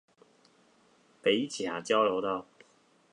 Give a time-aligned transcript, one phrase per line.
[1.21, 2.47] 埤北交流道